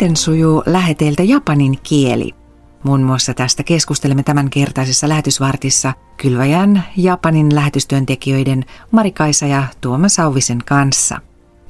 [0.00, 2.30] Miten sujuu läheteiltä japanin kieli?
[2.82, 11.20] Muun muassa tästä keskustelemme tämän kertaisessa lähetysvartissa Kylväjän Japanin lähetystyöntekijöiden Marikaisa ja Tuomas Auvisen kanssa.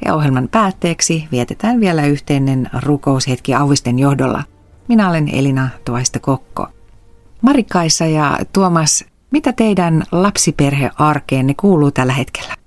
[0.05, 4.45] Ja ohjelman päätteeksi vietetään vielä yhteinen rukoushetki Auvisten johdolla.
[4.88, 6.66] Minä olen Elina Tuaista Kokko.
[7.43, 12.59] Marikaisa ja Tuomas, mitä teidän lapsiperhearkeenne kuuluu tällä hetkellä?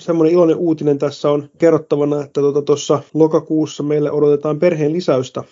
[0.00, 5.44] Semmoinen iloinen uutinen tässä on kerrottavana, että tuossa tuota, lokakuussa meille odotetaan perheen lisäystä.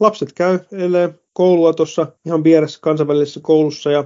[0.00, 4.04] Lapset käy edelleen koulua tuossa ihan vieressä kansainvälisessä koulussa ja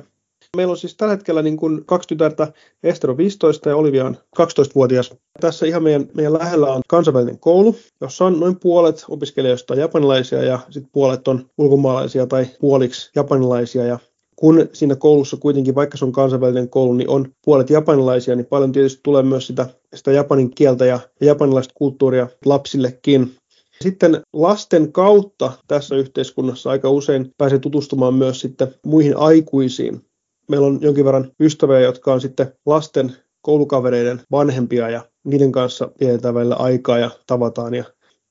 [0.56, 4.16] Meillä on siis tällä hetkellä niin kuin kaksi tytärtä, Ester on 15 ja Olivia on
[4.40, 5.14] 12-vuotias.
[5.40, 10.58] Tässä ihan meidän, meidän lähellä on kansainvälinen koulu, jossa on noin puolet opiskelijoista japanilaisia ja
[10.70, 13.84] sitten puolet on ulkomaalaisia tai puoliksi japanilaisia.
[13.84, 13.98] Ja
[14.40, 18.72] kun siinä koulussa kuitenkin, vaikka se on kansainvälinen koulu, niin on puolet japanilaisia, niin paljon
[18.72, 23.34] tietysti tulee myös sitä, sitä japanin kieltä ja, ja japanilaista kulttuuria lapsillekin.
[23.80, 30.00] Sitten lasten kautta tässä yhteiskunnassa aika usein pääsee tutustumaan myös sitten muihin aikuisiin.
[30.48, 36.34] Meillä on jonkin verran ystäviä, jotka on sitten lasten koulukavereiden vanhempia ja niiden kanssa vietetään
[36.34, 37.84] välillä aikaa ja tavataan ja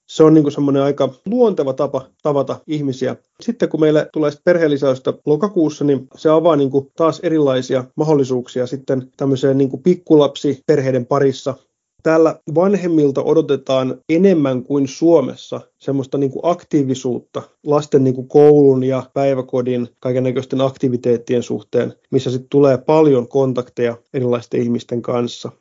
[0.09, 3.15] se on niin semmoinen aika luonteva tapa tavata ihmisiä.
[3.41, 9.11] Sitten kun meille tulee perheellisäystä lokakuussa, niin se avaa niin kuin taas erilaisia mahdollisuuksia sitten
[9.17, 11.55] tämmöiseen niin kuin pikkulapsi perheiden parissa.
[12.03, 19.03] Täällä vanhemmilta odotetaan enemmän kuin Suomessa semmoista niin kuin aktiivisuutta lasten niin kuin koulun ja
[19.13, 25.52] päiväkodin kaikenlaisten aktiviteettien suhteen, missä sitten tulee paljon kontakteja erilaisten ihmisten kanssa.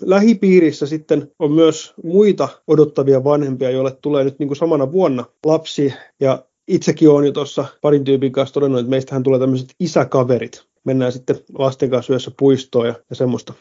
[0.00, 5.94] Lähipiirissä sitten on myös muita odottavia vanhempia, joille tulee nyt niin kuin samana vuonna lapsi.
[6.20, 10.64] Ja itsekin olen jo tuossa parin tyypin kanssa todennut, että meistähän tulee tämmöiset isäkaverit.
[10.84, 13.52] Mennään sitten lasten kanssa yössä puistoon ja, ja semmoista.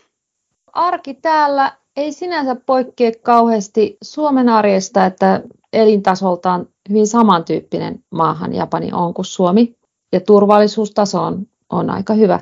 [0.73, 9.13] Arki täällä ei sinänsä poikkea kauheasti Suomen arjesta, että elintasoltaan hyvin samantyyppinen maahan Japani on
[9.13, 9.75] kuin Suomi.
[10.13, 12.39] Ja turvallisuustaso on, on aika hyvä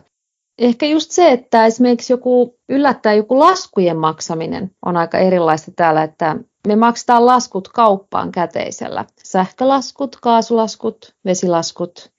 [0.57, 6.35] ehkä just se, että esimerkiksi joku yllättää joku laskujen maksaminen on aika erilaista täällä, että
[6.67, 9.05] me maksetaan laskut kauppaan käteisellä.
[9.23, 12.15] Sähkölaskut, kaasulaskut, vesilaskut.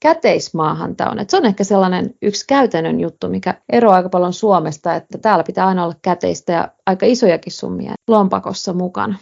[0.00, 1.18] Käteismaahan tämä on.
[1.18, 5.44] Et se on ehkä sellainen yksi käytännön juttu, mikä eroaa aika paljon Suomesta, että täällä
[5.44, 9.18] pitää aina olla käteistä ja aika isojakin summia lompakossa mukana.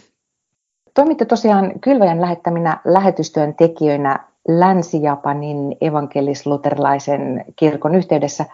[0.93, 8.45] Toimitte tosiaan Kylväjän lähettäminä lähetystyöntekijöinä Länsi-Japanin evankelis-luterilaisen kirkon yhteydessä.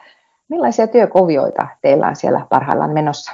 [0.50, 3.31] Millaisia työkuvioita teillä on siellä parhaillaan menossa?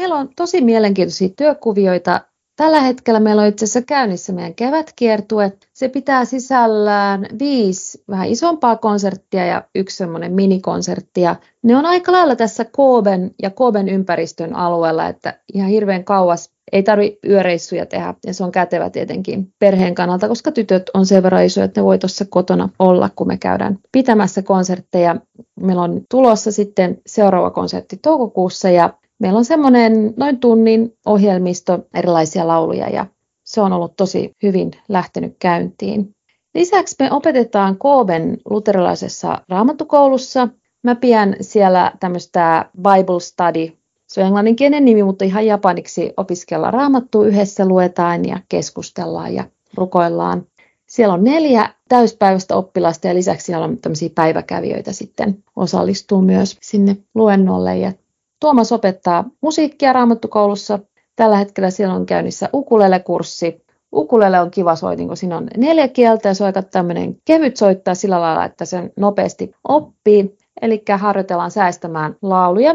[0.00, 2.20] Meillä on tosi mielenkiintoisia työkuvioita.
[2.56, 5.52] Tällä hetkellä meillä on itse asiassa käynnissä meidän kevätkiertue.
[5.72, 11.20] Se pitää sisällään viisi vähän isompaa konserttia ja yksi semmoinen minikonsertti.
[11.62, 16.82] Ne on aika lailla tässä Kooben ja Kooben ympäristön alueella, että ihan hirveän kauas ei
[16.82, 21.44] tarvi yöreissuja tehdä ja se on kätevä tietenkin perheen kannalta, koska tytöt on sen verran
[21.44, 25.16] isoja, että ne voi tuossa kotona olla, kun me käydään pitämässä konsertteja.
[25.60, 28.90] Meillä on tulossa sitten seuraava konsertti toukokuussa ja
[29.22, 33.06] meillä on semmoinen noin tunnin ohjelmisto erilaisia lauluja ja
[33.44, 36.14] se on ollut tosi hyvin lähtenyt käyntiin.
[36.54, 40.48] Lisäksi me opetetaan Kooben luterilaisessa raamattukoulussa.
[40.82, 47.26] Mä pidän siellä tämmöistä Bible Study se on englanninkielinen nimi, mutta ihan japaniksi opiskellaan raamattua
[47.26, 49.44] yhdessä, luetaan ja keskustellaan ja
[49.74, 50.46] rukoillaan.
[50.88, 56.96] Siellä on neljä täyspäiväistä oppilasta ja lisäksi siellä on tämmöisiä päiväkävijöitä sitten osallistuu myös sinne
[57.14, 57.78] luennolle.
[57.78, 57.92] Ja
[58.42, 60.78] Tuomas opettaa musiikkia raamattukoulussa.
[61.16, 63.64] Tällä hetkellä siellä on käynnissä ukulele-kurssi.
[63.94, 67.56] Ukulele on kiva soitin, kun siinä on neljä kieltä ja se on aika tämmöinen kevyt
[67.56, 70.36] soittaa sillä lailla, että sen nopeasti oppii.
[70.62, 72.74] Eli harjoitellaan säästämään lauluja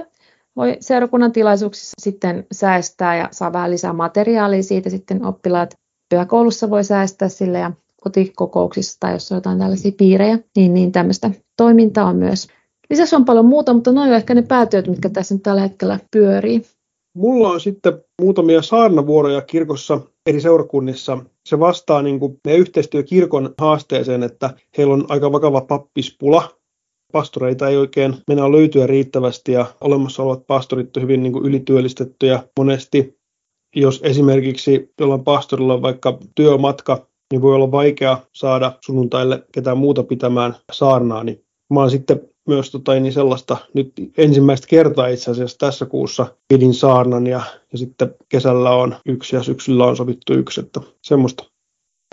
[0.55, 5.73] voi seurakunnan tilaisuuksissa sitten säästää ja saa vähän lisää materiaalia siitä sitten oppilaat
[6.09, 7.71] pyhäkoulussa voi säästää sille ja
[8.01, 12.47] kotikokouksissa tai jos on jotain tällaisia piirejä, niin, niin tämmöistä toimintaa on myös.
[12.89, 15.99] Lisäksi on paljon muuta, mutta noin on ehkä ne päätyöt, mitkä tässä nyt tällä hetkellä
[16.11, 16.61] pyörii.
[17.15, 21.17] Mulla on sitten muutamia saarnavuoroja kirkossa eri seurakunnissa.
[21.45, 26.57] Se vastaa niin kuin meidän yhteistyökirkon haasteeseen, että heillä on aika vakava pappispula
[27.13, 32.43] pastoreita ei oikein mennä löytyä riittävästi ja olemassa olevat pastorit on hyvin niin kuin ylityöllistettyjä
[32.59, 33.17] monesti.
[33.75, 40.03] Jos esimerkiksi jollain pastorilla on vaikka työmatka, niin voi olla vaikea saada sunnuntaille ketään muuta
[40.03, 41.23] pitämään saarnaa.
[41.23, 46.25] Niin mä oon sitten myös tota, niin sellaista nyt ensimmäistä kertaa itse asiassa tässä kuussa
[46.47, 47.41] pidin saarnan ja,
[47.71, 51.43] ja sitten kesällä on yksi ja syksyllä on sovittu yksi, että semmoista.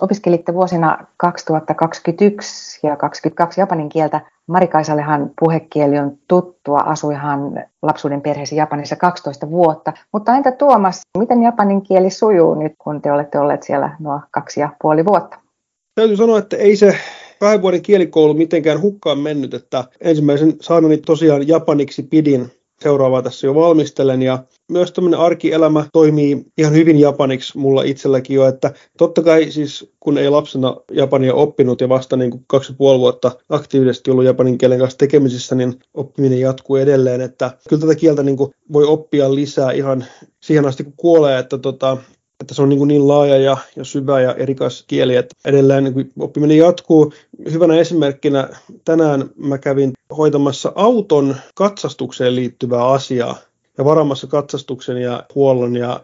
[0.02, 4.20] Opiskelitte vuosina 2021 ja 2022 japanin kieltä.
[4.46, 9.92] Marikaisallehan puhekieli on tuttua, asuihan lapsuuden perheessä Japanissa 12 vuotta.
[10.12, 14.60] Mutta entä Tuomas, miten japanin kieli sujuu nyt, kun te olette olleet siellä nuo kaksi
[14.60, 15.38] ja puoli vuotta?
[15.94, 16.98] Täytyy sanoa, että ei se
[17.44, 22.50] kahden vuoden kielikoulu mitenkään hukkaan mennyt, että ensimmäisen saanoni tosiaan japaniksi pidin.
[22.81, 28.49] Seuraavaa tässä jo valmistelen ja myös tämmöinen arkielämä toimii ihan hyvin japaniksi mulla itselläkin jo,
[28.49, 32.76] että totta kai siis kun ei lapsena japania oppinut ja vasta niin kuin kaksi ja
[32.79, 37.94] puoli vuotta aktiivisesti ollut japanin kielen kanssa tekemisissä, niin oppiminen jatkuu edelleen, että kyllä tätä
[37.94, 40.05] kieltä niin kuin voi oppia lisää ihan
[40.41, 41.96] siihen asti kun kuolee, että tota,
[42.44, 45.85] että se on niin, kuin niin laaja ja, ja syvä ja erikas kieli, että edelleen
[45.85, 47.12] niin oppiminen jatkuu.
[47.52, 48.49] Hyvänä esimerkkinä
[48.85, 53.37] tänään mä kävin hoitamassa auton katsastukseen liittyvää asiaa
[53.79, 56.00] ja varamassa katsastuksen ja huollon ja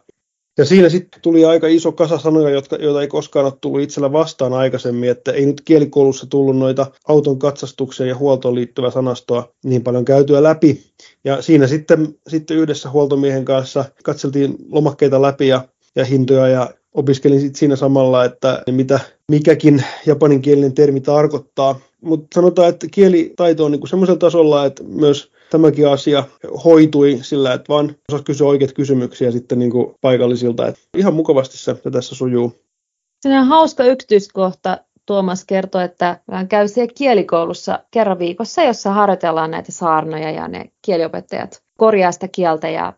[0.59, 4.13] ja siinä sitten tuli aika iso kasa sanoja, jotka, joita ei koskaan ole tullut itsellä
[4.13, 9.83] vastaan aikaisemmin, että ei nyt kielikoulussa tullut noita auton katsastukseen ja huoltoon liittyvää sanastoa niin
[9.83, 10.83] paljon käytyä läpi.
[11.25, 17.41] Ja siinä sitten, sitten yhdessä huoltomiehen kanssa katseltiin lomakkeita läpi ja ja hintoja ja opiskelin
[17.41, 19.01] sit siinä samalla, että mitä
[19.31, 21.81] mikäkin japaninkielinen termi tarkoittaa.
[22.01, 26.25] Mutta sanotaan, että kielitaito on niinku semmoisella tasolla, että myös tämäkin asia
[26.65, 30.67] hoitui sillä, että vaan osasi kysyä oikeat kysymyksiä sitten niinku paikallisilta.
[30.67, 32.53] Et ihan mukavasti se tässä sujuu.
[33.21, 34.79] Se on hauska yksityiskohta.
[35.07, 40.71] Tuomas kertoi, että hän käy siellä kielikoulussa kerran viikossa, jossa harjoitellaan näitä saarnoja ja ne
[40.87, 42.93] kieliopettajat korjaa sitä kieltä ja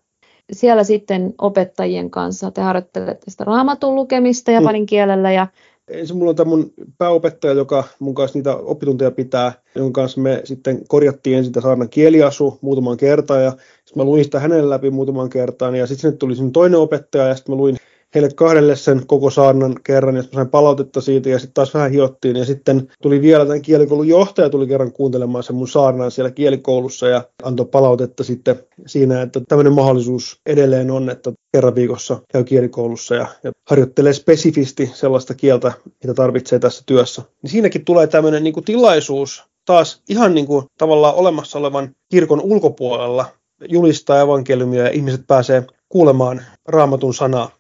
[0.53, 4.55] siellä sitten opettajien kanssa te harjoittelette sitä raamatun lukemista mm.
[4.55, 5.47] japanin kielellä ja
[5.89, 10.41] Ensin mulla on tämä mun pääopettaja, joka mun kanssa niitä oppitunteja pitää, jonka kanssa me
[10.45, 15.31] sitten korjattiin ensin saarnan kieliasu muutaman kertaan ja sitten mä luin sitä hänelle läpi muutaman
[15.31, 17.77] kertaan ja sitten sinne tuli toinen opettaja ja sitten mä luin
[18.15, 22.37] heille kahdelle sen koko saarnan kerran, ja sain palautetta siitä, ja sitten taas vähän hiottiin,
[22.37, 27.09] ja sitten tuli vielä tämän kielikoulun johtaja tuli kerran kuuntelemaan sen mun saarnan siellä kielikoulussa,
[27.09, 28.57] ja antoi palautetta sitten
[28.87, 34.91] siinä, että tämmöinen mahdollisuus edelleen on, että kerran viikossa käy kielikoulussa ja, ja harjoittelee spesifisti
[34.95, 35.73] sellaista kieltä,
[36.03, 37.23] mitä tarvitsee tässä työssä.
[37.43, 42.41] Niin siinäkin tulee tämmöinen niin kuin tilaisuus taas ihan niin kuin tavallaan olemassa olevan kirkon
[42.41, 43.27] ulkopuolella
[43.69, 47.51] julistaa evankeliumia ja ihmiset pääsee kuulemaan raamatun sanaa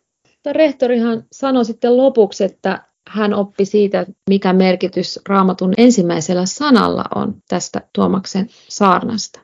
[0.45, 7.81] rehtorihan sanoi sitten lopuksi, että hän oppi siitä, mikä merkitys raamatun ensimmäisellä sanalla on tästä
[7.95, 9.41] Tuomaksen saarnasta.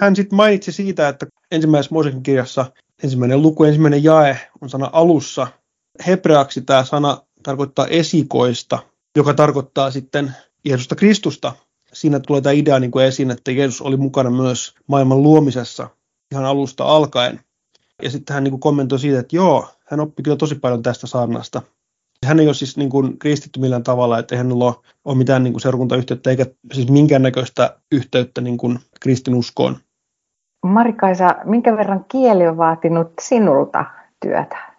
[0.00, 2.66] Hän sitten mainitsi siitä, että ensimmäisessä Mooseksen kirjassa
[3.02, 5.46] ensimmäinen luku, ensimmäinen jae on sana alussa.
[6.06, 8.78] Hebreaksi tämä sana tarkoittaa esikoista,
[9.16, 10.32] joka tarkoittaa sitten
[10.64, 11.52] Jeesusta Kristusta.
[11.92, 15.90] Siinä tulee tämä idea niin kuin esiin, että Jeesus oli mukana myös maailman luomisessa
[16.32, 17.40] ihan alusta alkaen.
[18.02, 21.06] Ja sitten hän niin kuin kommentoi siitä, että joo, hän oppi kyllä tosi paljon tästä
[21.06, 21.62] saarnasta.
[22.24, 24.74] Hän ei ole siis niin kuin kristitty millään tavalla, että ei hänellä ole,
[25.04, 29.76] ole mitään niin kuin seurakuntayhteyttä eikä siis minkäännäköistä yhteyttä niin kuin kristinuskoon.
[30.66, 33.84] Marikaisa, minkä verran kieli on vaatinut sinulta
[34.24, 34.76] työtä?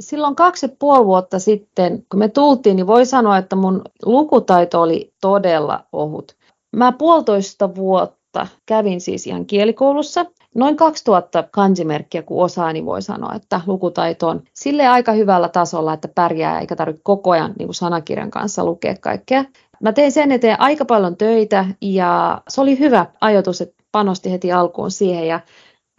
[0.00, 4.82] Silloin kaksi ja puoli vuotta sitten, kun me tultiin, niin voi sanoa, että mun lukutaito
[4.82, 6.36] oli todella ohut.
[6.76, 13.34] Mä puolitoista vuotta kävin siis ihan kielikoulussa noin 2000 kansimerkkiä, kun osaa, niin voi sanoa,
[13.34, 17.74] että lukutaito on sille aika hyvällä tasolla, että pärjää eikä tarvitse koko ajan niin kuin
[17.74, 19.44] sanakirjan kanssa lukea kaikkea.
[19.82, 24.52] Mä tein sen eteen aika paljon töitä ja se oli hyvä ajatus, että panosti heti
[24.52, 25.40] alkuun siihen ja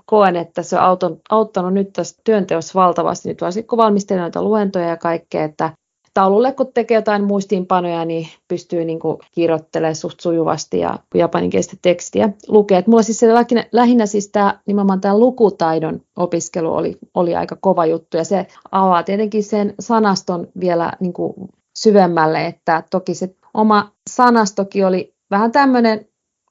[0.05, 4.87] koen, että se on auttanut nyt tässä työnteossa valtavasti, nyt varsinkin kun valmistelen näitä luentoja
[4.87, 5.73] ja kaikkea, että
[6.13, 12.29] taululle kun tekee jotain muistiinpanoja, niin pystyy niin kuin kirjoittelemaan suht sujuvasti ja japaninkielistä tekstiä
[12.47, 12.77] lukee.
[12.77, 17.57] Et mulla siis se lähinnä, lähinnä siis tämä, nimenomaan tämä lukutaidon opiskelu oli, oli aika
[17.61, 21.33] kova juttu ja se avaa tietenkin sen sanaston vielä niin kuin
[21.77, 26.05] syvemmälle, että toki se oma sanastokin oli vähän tämmöinen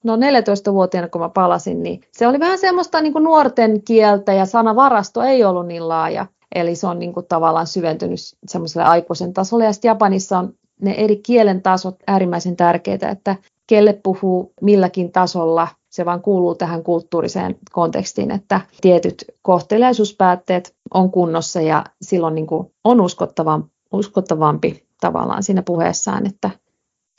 [0.05, 4.47] no 14-vuotiaana kun mä palasin, niin se oli vähän semmoista niin kuin nuorten kieltä ja
[4.47, 6.27] sanavarasto ei ollut niin laaja.
[6.55, 9.65] Eli se on niin kuin tavallaan syventynyt semmoiselle aikuisen tasolle.
[9.65, 15.69] Ja sitten Japanissa on ne eri kielen tasot äärimmäisen tärkeitä, että kelle puhuu milläkin tasolla,
[15.91, 22.73] se vaan kuuluu tähän kulttuuriseen kontekstiin, että tietyt kohteliaisuuspäätteet on kunnossa ja silloin niin kuin
[22.85, 26.51] on uskottavampi, uskottavampi tavallaan siinä puheessaan, että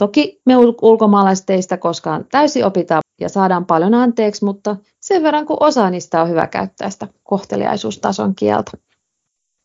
[0.01, 5.45] Toki me ulkomaalaiset ei sitä koskaan täysin opita ja saadaan paljon anteeksi, mutta sen verran
[5.45, 8.71] kun osa niistä on hyvä käyttää sitä kohteliaisuustason kieltä.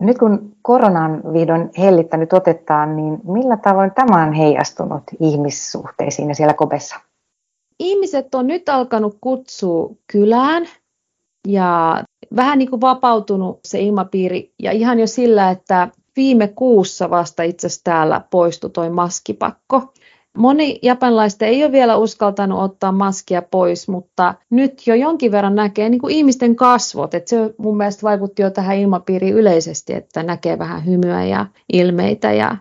[0.01, 6.55] Nyt kun koronan vihdoin hellittänyt otetaan, niin millä tavoin tämä on heijastunut ihmissuhteisiin ja siellä
[6.55, 6.97] kopessa?
[7.79, 10.67] Ihmiset on nyt alkanut kutsua kylään
[11.49, 12.03] ja
[12.37, 17.67] vähän niin kuin vapautunut se ilmapiiri ja ihan jo sillä, että viime kuussa vasta itse
[17.67, 19.93] asiassa täällä poistui toi maskipakko.
[20.37, 25.89] Moni japanilaista ei ole vielä uskaltanut ottaa maskia pois, mutta nyt jo jonkin verran näkee
[25.89, 27.15] niin kuin ihmisten kasvot.
[27.15, 32.33] Että se mun mielestä vaikutti jo tähän ilmapiiriin yleisesti, että näkee vähän hymyä ja ilmeitä.
[32.33, 32.57] Ja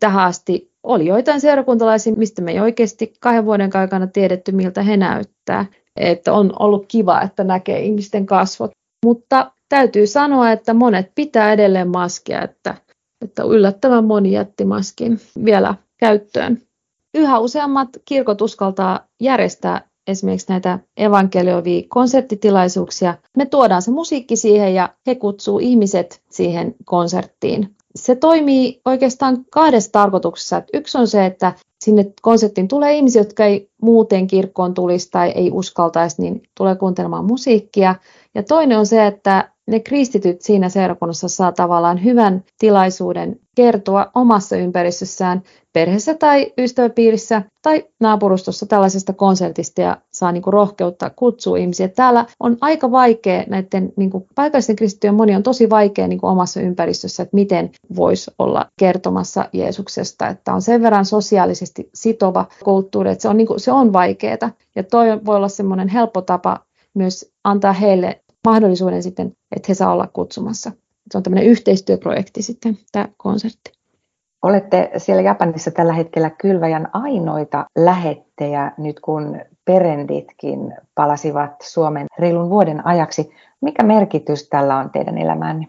[0.00, 4.96] tähän asti oli joitain seurakuntalaisia, mistä me ei oikeasti kahden vuoden aikana tiedetty, miltä he
[4.96, 5.66] näyttää.
[5.96, 8.70] Että on ollut kiva, että näkee ihmisten kasvot.
[9.06, 12.74] Mutta täytyy sanoa, että monet pitää edelleen maskia, että,
[13.24, 16.65] että yllättävän moni jätti maskin vielä käyttöön.
[17.16, 23.14] Yhä useammat kirkot uskaltaa järjestää esimerkiksi näitä evankelioivia konserttitilaisuuksia.
[23.36, 27.74] Me tuodaan se musiikki siihen ja he kutsuu ihmiset siihen konserttiin.
[27.94, 30.62] Se toimii oikeastaan kahdessa tarkoituksessa.
[30.74, 31.52] Yksi on se, että
[31.84, 37.24] sinne konserttiin tulee ihmisiä, jotka ei muuten kirkkoon tulisi tai ei uskaltaisi, niin tulee kuuntelemaan
[37.24, 37.94] musiikkia.
[38.34, 44.56] Ja toinen on se, että ne kristityt siinä seurakunnassa saa tavallaan hyvän tilaisuuden kertoa omassa
[44.56, 45.42] ympäristössään,
[45.72, 51.88] perheessä tai ystäväpiirissä tai naapurustossa tällaisesta konsertista ja saa niin kuin rohkeutta kutsua ihmisiä.
[51.88, 56.30] Täällä on aika vaikea näiden niin kuin paikallisten kristittyjen moni on tosi vaikea niin kuin
[56.30, 63.10] omassa ympäristössä, että miten voisi olla kertomassa Jeesuksesta, että on sen verran sosiaalisesti sitova kulttuuri,
[63.10, 64.50] että se on, niin kuin, se on vaikeaa.
[64.76, 66.60] Ja toi voi olla semmoinen helppo tapa
[66.94, 70.72] myös antaa heille mahdollisuuden sitten, että he saa olla kutsumassa.
[71.10, 73.72] Se on tämmöinen yhteistyöprojekti sitten, tämä konsertti.
[74.42, 82.86] Olette siellä Japanissa tällä hetkellä kylväjän ainoita lähettejä nyt kun perenditkin palasivat Suomen reilun vuoden
[82.86, 83.30] ajaksi.
[83.60, 85.68] Mikä merkitys tällä on teidän elämänne?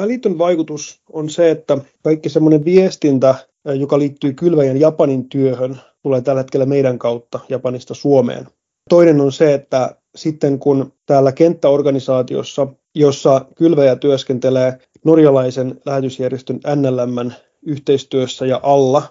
[0.00, 6.40] Välitön vaikutus on se, että kaikki semmoinen viestintä, joka liittyy kylväjän Japanin työhön, tulee tällä
[6.40, 8.46] hetkellä meidän kautta Japanista Suomeen.
[8.90, 17.30] Toinen on se, että sitten kun täällä kenttäorganisaatiossa, jossa kylväjä työskentelee norjalaisen lähetysjärjestön NLM
[17.62, 19.02] yhteistyössä ja alla,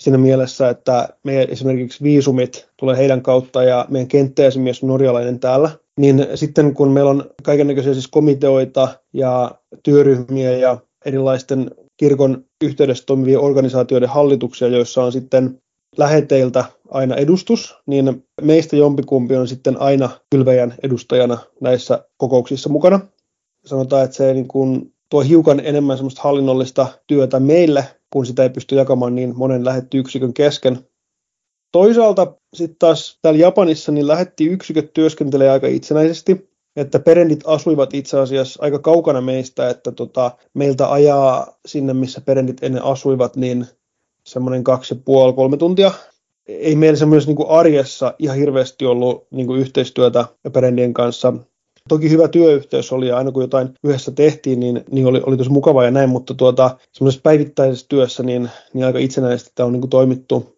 [0.00, 5.70] siinä mielessä, että meidän esimerkiksi viisumit tulee heidän kautta ja meidän kenttäesimies on norjalainen täällä,
[5.98, 13.40] niin sitten kun meillä on kaikenlaisia siis komiteoita ja työryhmiä ja erilaisten kirkon yhteydessä toimivien
[13.40, 15.62] organisaatioiden hallituksia, joissa on sitten
[15.96, 23.00] läheteiltä aina edustus, niin meistä jompikumpi on sitten aina kylväjän edustajana näissä kokouksissa mukana.
[23.64, 28.50] Sanotaan, että se niin kuin tuo hiukan enemmän semmoista hallinnollista työtä meille, kun sitä ei
[28.50, 30.78] pysty jakamaan niin monen lähetty yksikön kesken.
[31.72, 38.18] Toisaalta sitten taas täällä Japanissa niin lähetti yksiköt työskentelee aika itsenäisesti, että perendit asuivat itse
[38.18, 43.66] asiassa aika kaukana meistä, että tota, meiltä ajaa sinne, missä perendit ennen asuivat, niin
[44.26, 45.92] semmoinen kaksi ja puoli, kolme tuntia.
[46.48, 51.32] Ei meillä semmoisessa niin arjessa ihan hirveästi ollut niin kuin yhteistyötä perendien kanssa.
[51.88, 55.50] Toki hyvä työyhteys oli ja aina kun jotain yhdessä tehtiin, niin, niin oli, oli tosi
[55.50, 59.80] mukava ja näin, mutta tuota, semmoisessa päivittäisessä työssä niin, niin aika itsenäisesti tämä on niin
[59.80, 60.54] kuin toimittu.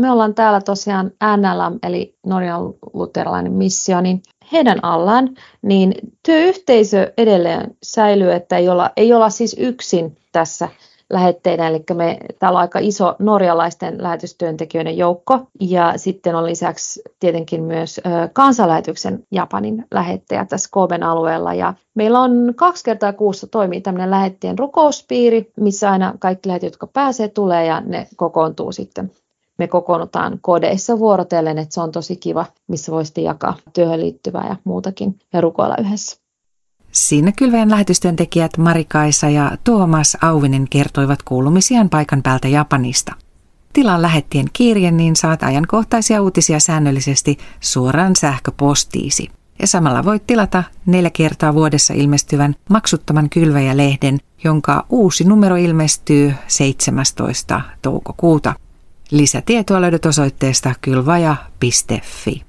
[0.00, 5.28] Me ollaan täällä tosiaan NLM, eli Norjan luterilainen missio, niin heidän allaan,
[5.62, 5.94] niin
[6.26, 10.68] työyhteisö edelleen säilyy, että ei olla, ei olla siis yksin tässä
[11.12, 17.62] lähetteinä, eli me, täällä on aika iso norjalaisten lähetystyöntekijöiden joukko, ja sitten on lisäksi tietenkin
[17.62, 18.00] myös
[18.32, 24.58] kansanlähetyksen Japanin lähettäjä tässä Koben alueella, ja meillä on kaksi kertaa kuussa toimii tämmöinen lähettien
[24.58, 29.10] rukouspiiri, missä aina kaikki lähetit, jotka pääsee, tulee, ja ne kokoontuu sitten.
[29.58, 34.56] Me kokoonnutaan kodeissa vuorotellen, että se on tosi kiva, missä voisi jakaa työhön liittyvää ja
[34.64, 36.21] muutakin ja rukoilla yhdessä.
[36.92, 43.12] Siinä kylväjän lähetystyöntekijät Marikaisa ja Tuomas Auvinen kertoivat kuulumisiaan paikan päältä Japanista.
[43.72, 49.30] Tilaan lähettien kirje, niin saat ajankohtaisia uutisia säännöllisesti suoraan sähköpostiisi.
[49.60, 57.60] Ja samalla voit tilata neljä kertaa vuodessa ilmestyvän maksuttoman kylväjä-lehden, jonka uusi numero ilmestyy 17.
[57.82, 58.54] toukokuuta.
[59.10, 62.42] Lisätietoa löydät osoitteesta kylvaja.fi.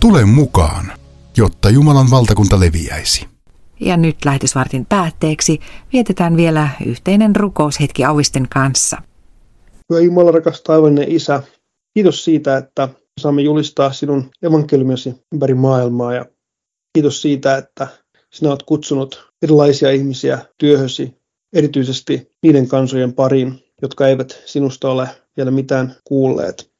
[0.00, 0.92] Tule mukaan
[1.36, 3.26] jotta Jumalan valtakunta leviäisi.
[3.80, 5.60] Ja nyt lähetysvartin päätteeksi
[5.92, 9.02] vietetään vielä yhteinen rukoushetki Auvisten kanssa.
[9.90, 11.42] Hyvä Jumala, rakas taivallinen Isä,
[11.94, 12.88] kiitos siitä, että
[13.20, 16.26] saamme julistaa sinun evankeliumisi ympäri maailmaa ja
[16.94, 17.88] kiitos siitä, että
[18.32, 21.14] sinä olet kutsunut erilaisia ihmisiä työhösi,
[21.52, 26.70] erityisesti niiden kansojen pariin, jotka eivät sinusta ole vielä mitään kuulleet.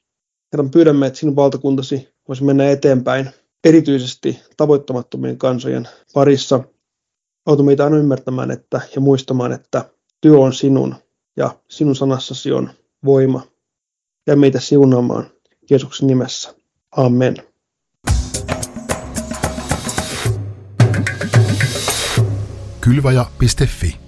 [0.52, 3.30] Herran, pyydämme, että sinun valtakuntasi voisi mennä eteenpäin
[3.64, 6.60] erityisesti tavoittamattomien kansojen parissa.
[7.46, 9.90] Auta meitä aina ymmärtämään että, ja muistamaan, että
[10.20, 10.94] työ on sinun
[11.36, 12.70] ja sinun sanassasi on
[13.04, 13.42] voima.
[14.26, 15.26] Ja meitä siunaamaan
[15.70, 16.54] Jeesuksen nimessä.
[16.96, 17.36] Amen.
[22.80, 24.03] Kylvaja.fi